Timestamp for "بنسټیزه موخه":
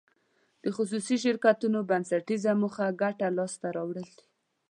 1.89-2.85